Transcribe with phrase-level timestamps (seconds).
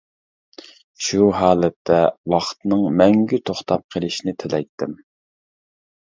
[1.07, 1.99] شۇ ھالەتتە
[2.35, 4.99] ۋاقىتنىڭ مەڭگۈ توختاپ قېلىشىنى تىلەيتتىم.